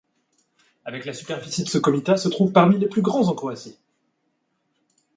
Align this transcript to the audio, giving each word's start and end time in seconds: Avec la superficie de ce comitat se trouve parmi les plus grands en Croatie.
Avec 0.83 1.05
la 1.05 1.13
superficie 1.13 1.63
de 1.63 1.69
ce 1.69 1.77
comitat 1.77 2.17
se 2.17 2.27
trouve 2.27 2.51
parmi 2.51 2.79
les 2.79 2.87
plus 2.89 3.03
grands 3.03 3.27
en 3.27 3.35
Croatie. 3.35 3.77